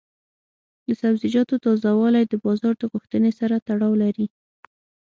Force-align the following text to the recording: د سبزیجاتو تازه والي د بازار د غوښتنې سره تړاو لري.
د 0.85 0.87
سبزیجاتو 1.01 1.55
تازه 1.65 1.89
والي 1.99 2.23
د 2.27 2.33
بازار 2.45 2.73
د 2.79 2.83
غوښتنې 2.91 3.31
سره 3.39 3.55
تړاو 3.67 3.93
لري. 4.03 4.25